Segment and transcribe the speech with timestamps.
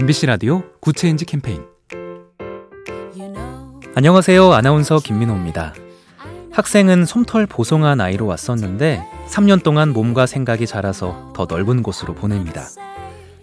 [0.00, 1.64] MBC 라디오 Good Change 캠페인
[3.96, 4.52] 안녕하세요.
[4.52, 5.74] 아나운서 김민호입니다.
[6.52, 12.68] 학생은 솜털 보송한 아이로 왔었는데 3년 동안 몸과 생각이 자라서 더 넓은 곳으로 보냅니다.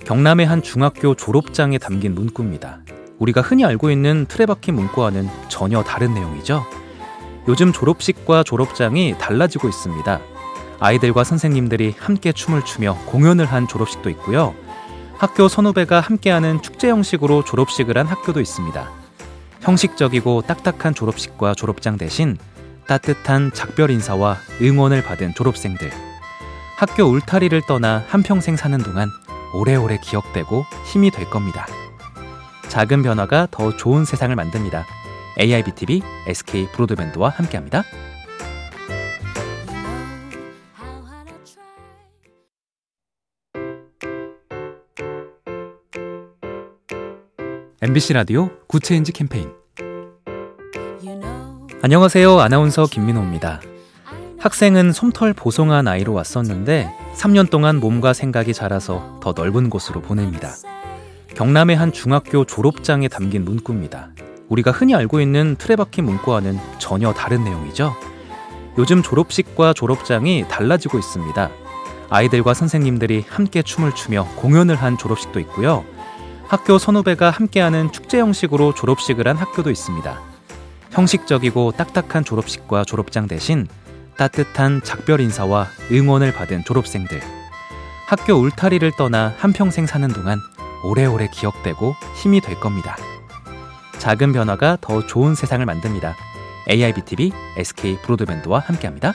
[0.05, 2.79] 경남의 한 중학교 졸업장에 담긴 문구입니다.
[3.19, 6.63] 우리가 흔히 알고 있는 틀에 박힌 문구와는 전혀 다른 내용이죠.
[7.49, 10.21] 요즘 졸업식과 졸업장이 달라지고 있습니다.
[10.79, 14.55] 아이들과 선생님들이 함께 춤을 추며 공연을 한 졸업식도 있고요.
[15.17, 18.89] 학교 선후배가 함께하는 축제 형식으로 졸업식을 한 학교도 있습니다.
[19.61, 22.37] 형식적이고 딱딱한 졸업식과 졸업장 대신
[22.87, 25.89] 따뜻한 작별 인사와 응원을 받은 졸업생들.
[26.77, 29.09] 학교 울타리를 떠나 한평생 사는 동안
[29.53, 31.65] 오래오래 기억되고 힘이 될 겁니다.
[32.67, 34.85] 작은 변화가 더 좋은 세상을 만듭니다.
[35.39, 37.83] AIBTV SK 브로드밴드와 함께합니다.
[47.87, 49.51] MBC 라디오 Good Change 캠페인
[51.83, 52.39] 안녕하세요.
[52.39, 53.61] 아나운서 김민호입니다.
[54.39, 60.55] 학생은 솜털 보송한 아이로 왔었는데 3년 동안 몸과 생각이 자라서 더 넓은 곳으로 보냅니다.
[61.35, 64.09] 경남의 한 중학교 졸업장에 담긴 문구입니다.
[64.49, 67.93] 우리가 흔히 알고 있는 틀에 박힌 문구와는 전혀 다른 내용이죠.
[68.79, 71.51] 요즘 졸업식과 졸업장이 달라지고 있습니다.
[72.09, 75.85] 아이들과 선생님들이 함께 춤을 추며 공연을 한 졸업식도 있고요.
[76.47, 80.19] 학교 선후배가 함께하는 축제 형식으로 졸업식을 한 학교도 있습니다.
[80.91, 83.67] 형식적이고 딱딱한 졸업식과 졸업장 대신
[84.17, 87.19] 따뜻한 작별 인사와 응원을 받은 졸업생들.
[88.07, 90.39] 학교 울타리를 떠나 한평생 사는 동안
[90.83, 92.95] 오래오래 기억되고 힘이 될 겁니다.
[93.97, 96.15] 작은 변화가 더 좋은 세상을 만듭니다.
[96.69, 99.13] AIBTV SK 브로드밴드와 함께합니다.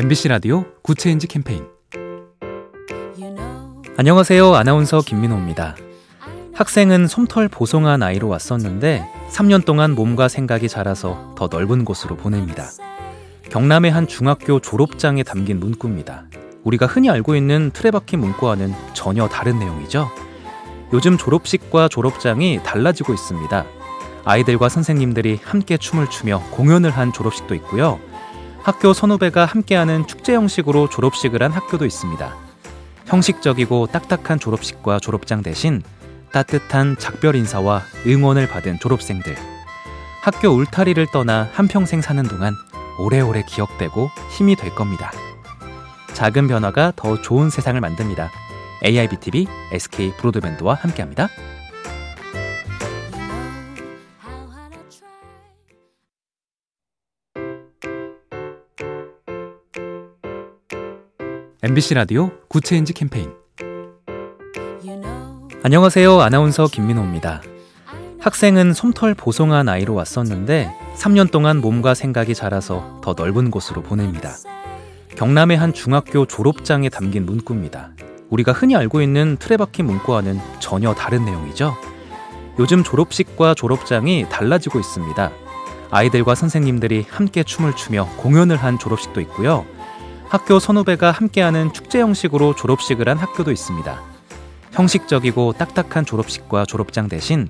[0.00, 1.66] MBC 라디오 Good Change 캠페인
[3.96, 4.54] 안녕하세요.
[4.54, 5.74] 아나운서 김민호입니다.
[6.54, 12.68] 학생은 솜털 보송한 아이로 왔었는데 3년 동안 몸과 생각이 자라서 더 넓은 곳으로 보냅니다.
[13.50, 16.26] 경남의 한 중학교 졸업장에 담긴 문구입니다.
[16.62, 20.08] 우리가 흔히 알고 있는 틀에 박힌 문구와는 전혀 다른 내용이죠.
[20.92, 23.64] 요즘 졸업식과 졸업장이 달라지고 있습니다.
[24.24, 27.98] 아이들과 선생님들이 함께 춤을 추며 공연을 한 졸업식도 있고요.
[28.68, 32.36] 학교 선후배가 함께하는 축제 형식으로 졸업식을 한 학교도 있습니다.
[33.06, 35.82] 형식적이고 딱딱한 졸업식과 졸업장 대신
[36.34, 39.34] 따뜻한 작별 인사와 응원을 받은 졸업생들.
[40.20, 42.52] 학교 울타리를 떠나 한평생 사는 동안
[42.98, 45.12] 오래오래 기억되고 힘이 될 겁니다.
[46.12, 48.30] 작은 변화가 더 좋은 세상을 만듭니다.
[48.84, 51.30] AIBTV SK 브로드밴드와 함께합니다.
[61.60, 63.32] MBC 라디오 Good Change 캠페인
[65.64, 66.20] 안녕하세요.
[66.20, 67.42] 아나운서 김민호입니다.
[68.20, 74.36] 학생은 솜털 보송한 아이로 왔었는데 3년 동안 몸과 생각이 자라서 더 넓은 곳으로 보냅니다.
[75.16, 77.90] 경남의 한 중학교 졸업장에 담긴 문구입니다.
[78.30, 81.74] 우리가 흔히 알고 있는 틀에 박힌 문구와는 전혀 다른 내용이죠.
[82.60, 85.32] 요즘 졸업식과 졸업장이 달라지고 있습니다.
[85.90, 89.66] 아이들과 선생님들이 함께 춤을 추며 공연을 한 졸업식도 있고요.
[90.28, 93.98] 학교 선후배가 함께하는 축제 형식으로 졸업식을 한 학교도 있습니다.
[94.72, 97.48] 형식적이고 딱딱한 졸업식과 졸업장 대신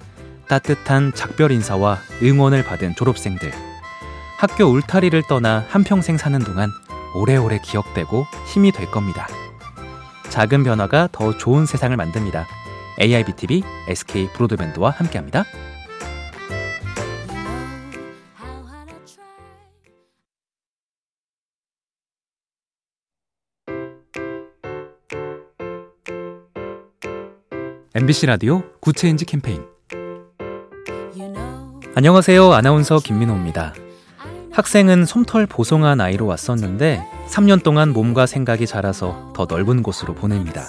[0.49, 3.51] 따뜻한 작별 인사와 응원을 받은 졸업생들.
[4.39, 6.71] 학교 울타리를 떠나 한평생 사는 동안
[7.17, 9.27] 오래오래 기억되고 힘이 될 겁니다.
[10.29, 12.47] 작은 변화가 더 좋은 세상을 만듭니다.
[13.01, 15.45] AIBTV SK 브로드밴드와 함께합니다.
[28.01, 29.61] MBC 라디오 Good Change 캠페인
[31.97, 32.53] 안녕하세요.
[32.53, 33.75] 아나운서 김민호입니다.
[34.53, 40.69] 학생은 솜털 보송한 아이로 왔었는데 3년 동안 몸과 생각이 자라서 더 넓은 곳으로 보냅니다.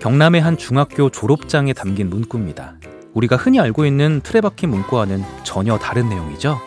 [0.00, 2.74] 경남의 한 중학교 졸업장에 담긴 문구입니다.
[3.14, 6.58] 우리가 흔히 알고 있는 틀에 박힌 문구와는 전혀 다른 내용이죠.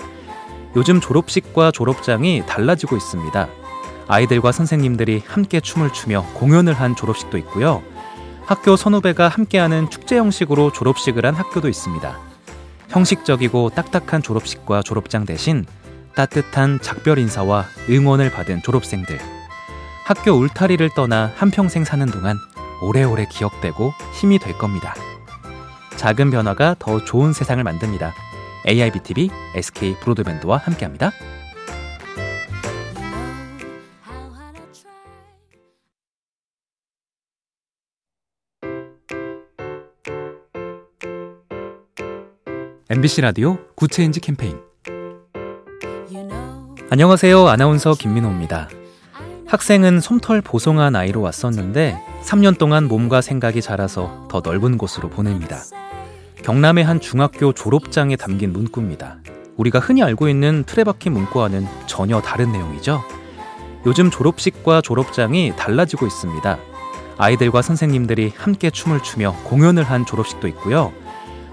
[0.78, 3.50] 요즘 졸업식과 졸업장이 달라지고 있습니다.
[4.08, 7.84] 아이들과 선생님들이 함께 춤을 추며 공연을 한 졸업식도 있고요.
[8.46, 12.18] 학교 선후배가 함께하는 축제 형식으로 졸업식을 한 학교도 있습니다.
[12.90, 15.66] 형식적이고 딱딱한 졸업식과 졸업장 대신
[16.16, 19.18] 따뜻한 작별 인사와 응원을 받은 졸업생들.
[20.06, 22.38] 학교 울타리를 떠나 한평생 사는 동안
[22.82, 24.94] 오래오래 기억되고 힘이 될 겁니다.
[25.96, 28.14] 작은 변화가 더 좋은 세상을 만듭니다.
[28.68, 31.12] AIBTV SK 브로드밴드와 함께합니다.
[42.90, 44.60] MBC 라디오 Good Change 캠페인
[46.90, 47.48] 안녕하세요.
[47.48, 48.68] 아나운서 김민호입니다.
[49.48, 55.62] 학생은 솜털 보송한 아이로 왔었는데 3년 동안 몸과 생각이 자라서 더 넓은 곳으로 보냅니다.
[56.44, 59.20] 경남의 한 중학교 졸업장에 담긴 문구입니다.
[59.56, 63.02] 우리가 흔히 알고 있는 틀에 박힌 문구와는 전혀 다른 내용이죠.
[63.86, 66.58] 요즘 졸업식과 졸업장이 달라지고 있습니다.
[67.18, 70.92] 아이들과 선생님들이 함께 춤을 추며 공연을 한 졸업식도 있고요.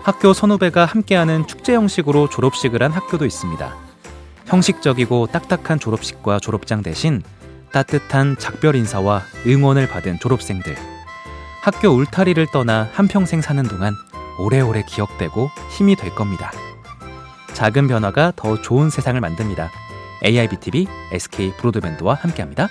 [0.02, 3.75] 학교 선후배가 함께하는 축제 형식으로 졸업식을 한 학교도 있습니다.
[4.47, 7.23] 형식적이고 딱딱한 졸업식과 졸업장 대신
[7.73, 10.75] 따뜻한 작별 인사와 응원을 받은 졸업생들.
[11.62, 13.94] 학교 울타리를 떠나 한평생 사는 동안
[14.38, 16.50] 오래오래 기억되고 힘이 될 겁니다.
[17.53, 19.70] 작은 변화가 더 좋은 세상을 만듭니다.
[20.25, 22.69] AIBTV, SK 브로드밴드와 함께합니다.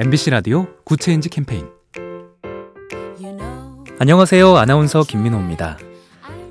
[0.00, 1.66] MBC 라디오 Good Change 캠페인
[3.98, 4.56] 안녕하세요.
[4.56, 5.76] 아나운서 김민호입니다.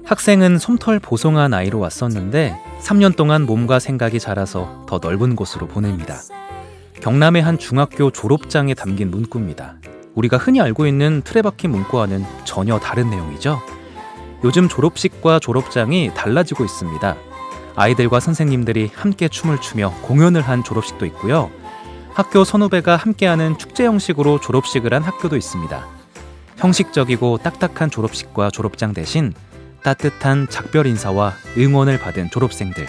[0.04, 6.18] 학생은 솜털 보송한 아이로 왔었는데 3년 동안 몸과 생각이 자라서 더 넓은 곳으로 보냅니다.
[7.00, 9.76] 경남의 한 중학교 졸업장에 담긴 문구입니다.
[10.16, 13.62] 우리가 흔히 알고 있는 틀에 박힌 문구와는 전혀 다른 내용이죠.
[14.44, 17.16] 요즘 졸업식과 졸업장이 달라지고 있습니다.
[17.78, 21.50] 아이들과 선생님들이 함께 춤을 추며 공연을 한 졸업식도 있고요.
[22.18, 25.88] 학교 선후배가 함께하는 축제 형식으로 졸업식을 한 학교도 있습니다.
[26.56, 29.36] 형식적이고 딱딱한 졸업식과 졸업장 대신
[29.84, 32.88] 따뜻한 작별 인사와 응원을 받은 졸업생들.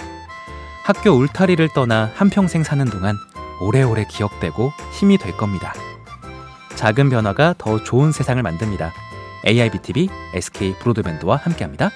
[0.82, 3.16] 학교 울타리를 떠나 한평생 사는 동안
[3.60, 5.74] 오래오래 기억되고 힘이 될 겁니다.
[6.76, 8.94] 작은 변화가 더 좋은 세상을 만듭니다.
[9.46, 11.90] AIBTV, SK 브로드밴드와 함께합니다.